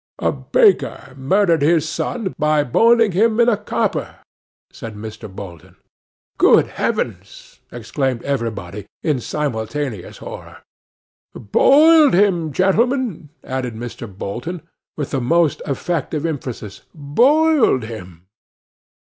[0.17, 4.15] 'A baker murdered his son by boiling him in a copper,'
[4.71, 5.31] said Mr.
[5.31, 5.75] Bolton.
[6.39, 10.63] 'Good heavens!' exclaimed everybody, in simultaneous horror.
[11.35, 14.11] 'Boiled him, gentlemen!' added Mr.
[14.11, 14.63] Bolton,
[14.97, 18.25] with the most effective emphasis; 'boiled him!